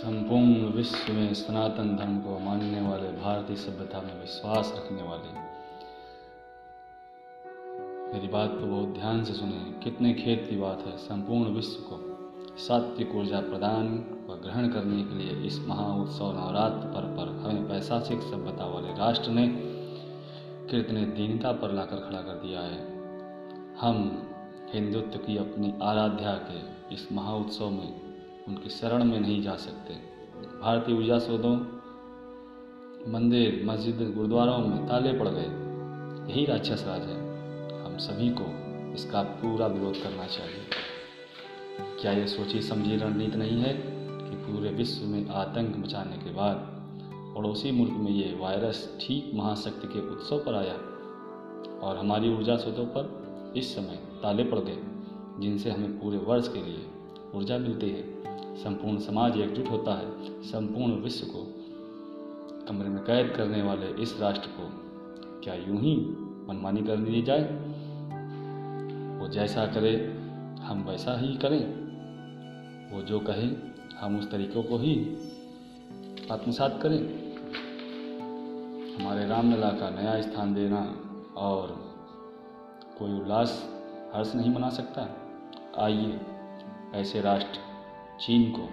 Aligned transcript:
संपूर्ण 0.00 0.76
विश्व 0.76 1.12
में 1.12 1.34
सनातन 1.34 1.96
धर्म 1.96 2.18
को 2.18 2.38
मानने 2.38 2.80
वाले, 2.80 3.08
भारतीय 3.08 3.56
सभ्यता 3.56 4.00
में 4.00 4.20
विश्वास 4.20 4.72
रखने 4.76 5.02
वाले। 5.02 5.32
मेरी 8.12 8.28
बात 8.28 8.50
को 8.50 8.66
बहुत 8.66 8.88
ध्यान 8.88 9.24
से 9.24 9.32
सुने। 9.32 9.80
कितने 9.84 10.14
खेत 10.14 10.46
की 10.50 10.56
बात 10.56 10.82
है। 10.86 10.96
संपूर्ण 10.96 11.50
विश्व 11.50 11.80
को 11.82 11.96
सात्विक 12.56 13.14
ऊर्जा 13.14 13.40
प्रदान 13.40 13.86
व 14.30 14.32
ग्रहण 14.32 14.68
करने 14.68 15.04
के 15.04 15.14
लिए 15.14 15.46
इस 15.46 15.58
महा 15.58 15.94
उत्सव 15.94 16.32
नवरात्र 16.32 16.86
पर्व 16.88 17.06
पर 17.06 17.50
हमें 17.50 17.68
पैसाचिक 17.68 18.20
सभ्यता 18.20 18.66
वाले 18.66 18.88
राष्ट्र 18.88 19.30
ने 19.30 19.48
कितने 20.70 21.04
दीनता 21.04 21.52
पर 21.52 21.72
लाकर 21.72 21.96
खड़ा 21.96 22.20
कर 22.20 22.34
दिया 22.34 22.60
है। 22.60 22.96
हम 23.78 24.22
हिंदुत्व 24.72 25.18
की 25.18 25.36
अपनी 25.36 25.74
आराध्या 25.82 26.34
के 26.34 26.58
इस 26.94 27.12
महा 27.12 27.34
उत्सव 27.34 27.70
में 27.70 28.09
उनकी 28.48 28.68
शरण 28.68 29.04
में 29.04 29.20
नहीं 29.20 29.42
जा 29.42 29.56
सकते। 29.56 29.94
भारतीय 30.60 30.96
ऊर्जा 30.96 31.18
सौदों 31.18 31.56
मंदिर, 33.12 33.62
मस्जिद, 33.64 34.14
गुरुद्वारों 34.16 34.58
में 34.58 34.86
ताले 34.88 35.12
पड़ 35.12 35.28
गए। 35.28 35.48
यही 36.32 36.44
राक्षस 36.46 36.84
राज 36.86 37.02
है। 37.02 37.18
हम 37.84 37.96
सभी 37.98 38.28
को 38.30 38.46
इसका 38.94 39.22
पूरा 39.22 39.66
विरोध 39.66 40.02
करना 40.02 40.26
चाहिए। 40.26 40.60
क्या 42.00 42.12
ये 42.12 42.26
सोची 42.26 42.62
समझी 42.62 42.96
रणनीति 42.96 43.38
नहीं 43.38 43.60
है 43.60 43.72
कि 43.74 44.36
पूरे 44.36 44.70
विश्व 44.70 45.06
में 45.06 45.28
आतंक 45.28 45.76
मचाने 45.76 46.16
के 46.16 46.30
बाद 46.30 46.66
पड़ोसी 47.36 47.70
मुल्क 47.70 47.92
में 47.92 48.10
ये 48.10 48.36
वायरस 48.40 48.98
ठीक 49.00 49.30
महाशक्ति 49.34 49.88
के 49.88 50.00
उत्सव 50.10 50.38
पर 50.38 50.54
आया 50.54 50.74
और 51.86 51.96
हमारी 51.96 52.34
ऊर्जा 52.34 52.56
स्रोतों 52.56 52.86
पर 52.86 53.52
इस 53.56 53.74
समय 53.74 53.96
ताले 54.22 54.44
पड़ 54.44 54.58
गए, 54.58 54.78
जिनसे 55.38 55.70
हमें 55.70 56.00
पूरे 56.00 56.18
वर्ष 56.18 56.48
के 56.48 56.62
लिए 56.62 56.86
ऊर्जा 57.34 57.58
मिलती 57.58 57.90
है। 57.90 58.29
संपूर्ण 58.64 58.98
समाज 58.98 59.36
एकजुट 59.36 59.70
होता 59.70 59.94
है। 59.94 60.42
संपूर्ण 60.42 60.92
विश्व 60.92 61.26
को 61.26 61.54
कमरे 62.68 62.88
में 62.88 63.04
कैद 63.04 63.36
करने 63.36 63.62
वाले 63.62 63.86
इस 63.86 64.20
राष्ट्र 64.20 64.48
को 64.48 64.70
क्या 65.40 65.54
यूँ 65.54 65.78
ही 65.80 65.96
मनमानी 66.48 66.82
कर 66.82 66.96
दी 66.96 67.22
जाए? 67.22 67.42
वो 69.18 69.28
जैसा 69.28 69.66
करे, 69.66 70.14
हम 70.60 70.84
वैसा 70.88 71.18
ही 71.18 71.36
करें। 71.36 71.80
वो 72.92 73.02
जो 73.02 73.20
कहे, 73.20 73.70
हम 73.96 74.18
उस 74.18 74.30
तरीकों 74.30 74.62
को 74.62 74.78
ही 74.78 75.16
आत्मसात 76.32 76.80
करें। 76.82 77.30
हमारे 78.94 79.26
रामलला 79.26 79.70
का 79.70 79.90
नया 79.90 80.20
स्थान 80.20 80.54
देना 80.54 80.96
और 81.36 81.94
कोई 82.98 83.20
उल्लास 83.20 83.70
हर्ष 84.14 84.34
नहीं 84.34 84.54
मना 84.54 84.70
सकता। 84.70 85.08
आइए, 85.78 86.20
ऐसे 86.94 87.20
राष्ट्र 87.20 87.69
चीन 88.20 88.50
को, 88.50 88.68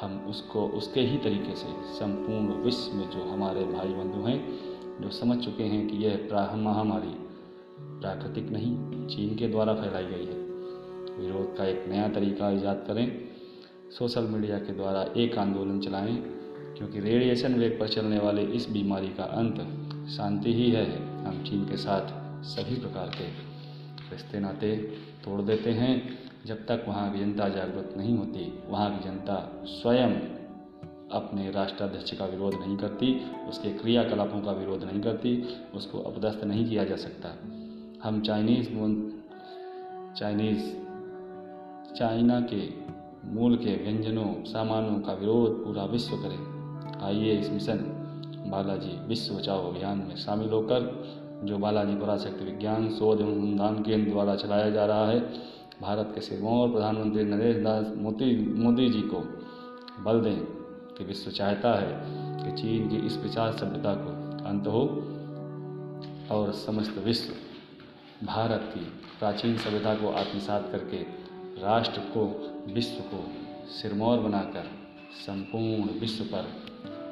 हम 0.00 0.26
उसको, 0.28 0.68
उसके 0.68 1.00
ही 1.00 1.18
तरीके 1.18 1.56
से 1.56 1.66
संपूर्ण 1.94 2.62
विश्व 2.62 2.96
में 2.96 3.10
जो 3.10 3.24
हमारे 3.24 3.64
भाई 3.64 3.88
बंधु 3.88 4.26
हैं, 4.26 4.58
जो 5.02 5.10
समझ 5.10 5.44
चुके 5.44 5.62
हैं 5.62 5.88
कि 5.88 5.96
यह 5.96 6.28
महामारी 6.56 7.14
प्राकृतिक 7.78 8.50
नहीं, 8.50 8.76
चीन 9.06 9.36
के 9.36 9.48
द्वारा 9.48 9.74
फैलाई 9.74 10.04
गई 10.04 10.24
है। 10.24 10.44
विरोध 11.18 11.56
का 11.56 11.64
एक 11.64 11.84
नया 11.88 12.08
तरीका 12.08 12.50
ईजाद 12.50 12.84
करें, 12.86 13.28
सोशल 13.98 14.22
मीडिया 14.22 14.58
के 14.58 14.72
द्वारा 14.72 15.02
एक 15.16 15.38
आंदोलन 15.38 15.80
चलाएँ, 15.80 16.16
क्योंकि 16.78 17.00
रेडिएशन 17.00 17.54
वेग 17.54 17.80
पर 17.80 17.88
चलने 17.88 18.18
वाले 18.18 18.42
इस 18.42 18.70
बीमारी 18.70 19.08
का 19.08 19.24
अंत 19.24 19.56
शांति 20.08 20.54
ही 20.54 20.70
है 20.70 20.86
हम 21.24 21.44
चीन 21.44 21.64
के 21.64 21.76
साथ 21.76 22.06
सभी 22.44 22.80
प्रकार 22.80 23.06
के 23.08 23.24
रिश्ते 24.10 24.40
नाते 24.40 24.76
तोड़ 25.24 25.40
देते 25.40 25.70
हैं 25.70 26.18
जब 26.46 26.66
तक 26.66 26.84
वहाँ 26.88 27.12
की 27.12 27.18
जनता 27.18 27.48
जागरूक 27.48 27.96
नहीं 27.96 28.18
होती, 28.18 28.62
वहाँ 28.68 28.98
की 28.98 29.08
जनता 29.08 29.62
स्वयं 29.64 30.10
अपने 31.12 31.50
राष्ट्राध्यक्ष 31.50 32.14
का 32.14 32.24
विरोध 32.24 32.54
नहीं 32.54 32.76
करती, 32.76 33.30
उसके 33.48 33.70
क्रियाकलापों 33.70 34.40
का 34.40 34.52
विरोध 34.52 34.84
नहीं 34.84 35.00
करती, 35.00 35.44
उसको 35.74 35.98
अपदस्थ 35.98 36.44
नहीं 36.44 36.68
किया 36.68 36.84
जा 36.84 36.96
सकता। 36.96 37.28
हम 38.08 38.20
चाइनीज़ 38.20 38.68
चाइनीज़, 40.18 40.72
चाइना 41.94 42.40
के 42.40 42.68
मूल 43.28 43.56
के 43.56 43.84
व्यंजनों, 43.84 44.44
सामानों 44.44 45.00
का 45.00 45.12
विरोध 45.12 45.64
पूरा 45.64 45.84
विश्व 45.84 46.16
करें। 46.16 46.54
आइए 47.02 47.38
इस 47.38 47.50
मिशन, 47.50 47.76
बालाजी 48.46 49.06
विश्व 49.06 49.34
बचाओ 49.34 49.70
अभियान 49.70 49.98
में 49.98 50.16
शामिल 50.16 50.48
होकर, 50.48 51.04
जो 51.44 51.58
बालाजी 51.58 51.94
पराशक्ति 51.94 52.44
विज्ञान, 52.44 52.90
शोध 52.90 53.20
एवं 53.20 53.32
अनुदान 53.32 53.82
केंद्र 53.82 54.10
द्वारा 54.10 54.36
चलाया 54.36 54.70
जा 54.70 54.86
रहा 54.86 55.06
है 55.06 55.54
भारत 55.84 56.12
के 56.14 56.20
सिरमौर 56.20 56.70
प्रधानमंत्री 56.70 57.24
नरेंद्र 57.24 57.62
दास 57.62 57.86
मोदी 57.96 58.36
मोदी 58.62 58.88
जी 58.88 59.00
को 59.00 59.18
बल 60.04 60.20
दें 60.20 60.44
कि 60.98 61.04
विश्व 61.04 61.30
चाहता 61.30 61.74
है 61.80 62.00
कि 62.44 62.62
चीन 62.62 62.88
की 62.88 62.96
इस 62.96 63.16
विचार 63.16 63.52
सभ्यता 63.52 63.94
को 63.94 64.10
अंत 64.48 64.66
हो 64.66 64.80
और 66.34 66.52
समस्त 66.52 66.98
विश्व 66.98 67.32
भारत 68.26 68.72
की 68.74 68.80
प्राचीन 69.18 69.56
सभ्यता 69.56 69.94
को 69.94 70.12
आत्मसात 70.12 70.68
करके 70.72 71.02
राष्ट्र 71.62 72.00
को, 72.00 72.26
विश्व 72.74 73.02
को 73.02 73.24
सिरमौर 73.70 74.18
बनाकर 74.18 74.70
संपूर्ण 75.26 76.00
विश्व 76.00 76.24
पर 76.24 76.52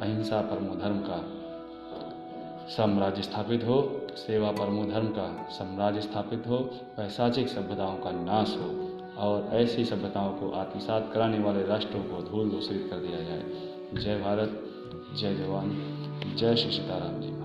अहिंसा 0.00 0.40
परमो 0.40 0.74
धर्म 0.74 0.98
का 0.98 1.41
साम्राज्य 2.76 3.22
स्थापित 3.22 3.64
हो, 3.64 4.06
सेवा 4.16 4.50
परमो 4.52 4.84
धर्म 4.84 5.06
का 5.08 5.48
साम्राज्य 5.50 6.00
स्थापित 6.00 6.44
हो 6.46 6.58
पैसाचिक 6.96 7.48
सभ्यताओं 7.48 7.96
का 7.96 8.10
नाश 8.10 8.56
हो 8.56 8.70
और 9.18 9.50
ऐसी 9.52 9.84
सभ्यताओं 9.84 10.32
को 10.32 10.50
आत्मसात 10.50 11.10
कराने 11.14 11.38
वाले 11.38 11.66
राष्ट्रों 11.66 12.02
को 12.02 12.22
धूल 12.22 12.50
दूषित 12.50 12.88
कर 12.90 12.96
दिया 12.96 13.22
जाए। 13.22 13.44
जय 14.02 14.20
भारत, 14.20 14.64
जय 15.20 15.34
जवान, 15.34 15.70
जय 16.36 16.56
श्री 16.56 16.72
सीताराम 16.72 17.20
जी। 17.20 17.41